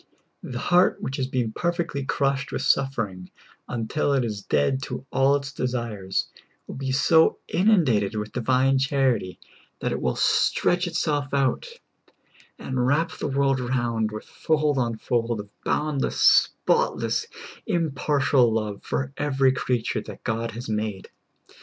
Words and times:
The 0.41 0.57
heart 0.57 0.99
which 0.99 1.17
has 1.17 1.27
been 1.27 1.51
perfectly 1.51 2.03
crushed 2.03 2.51
with 2.51 2.63
suffering 2.63 3.29
until 3.67 4.13
it 4.13 4.25
is 4.25 4.41
dead 4.41 4.81
to 4.85 5.05
all 5.11 5.35
its 5.35 5.51
desires 5.51 6.25
will 6.65 6.73
be 6.73 6.91
so 6.91 7.37
inundated 7.47 8.15
with 8.15 8.31
divine 8.31 8.79
charity 8.79 9.37
that 9.79 9.91
it 9.91 10.01
will 10.01 10.15
stretch 10.15 10.87
itself 10.87 11.35
out, 11.35 11.67
and 12.57 12.87
wrap 12.87 13.11
the 13.11 13.27
world 13.27 13.59
round 13.59 14.09
with 14.11 14.25
fold 14.25 14.79
on 14.79 14.97
fold 14.97 15.39
of 15.39 15.49
boundless, 15.63 16.19
spot 16.19 16.97
less, 16.97 17.27
impartial 17.67 18.51
love 18.51 18.81
for 18.81 19.13
every 19.17 19.51
creature 19.51 20.01
that 20.01 20.23
God 20.23 20.49
has 20.53 20.67
made. 20.67 21.09